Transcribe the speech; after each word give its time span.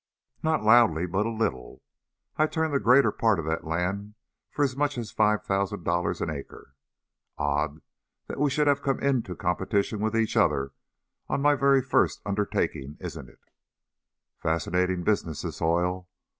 "Not 0.41 0.63
loudly, 0.63 1.05
but 1.05 1.27
a 1.27 1.31
little. 1.31 1.83
I 2.35 2.47
turned 2.47 2.73
the 2.73 2.79
greater 2.79 3.11
part 3.11 3.37
of 3.37 3.45
that 3.45 3.65
land 3.67 4.15
for 4.49 4.65
as 4.65 4.75
much 4.75 4.97
as 4.97 5.11
five 5.11 5.43
thousand 5.43 5.83
dollars 5.83 6.21
an 6.21 6.31
acre. 6.31 6.73
Odd 7.37 7.81
that 8.25 8.39
we 8.39 8.49
should 8.49 8.65
have 8.65 8.81
come 8.81 8.99
into 8.99 9.35
competition 9.35 9.99
with 9.99 10.15
each 10.15 10.35
other 10.35 10.71
on 11.29 11.39
my 11.39 11.53
very 11.53 11.83
first 11.83 12.19
undertaking, 12.25 12.97
isn't 12.99 13.29
it? 13.29 13.41
Fascinating 14.39 15.03
business, 15.03 15.43
this 15.43 15.61
oil. 15.61 16.07